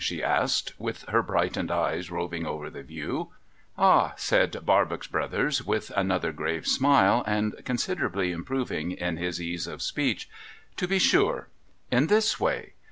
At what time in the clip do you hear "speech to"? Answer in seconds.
9.79-10.87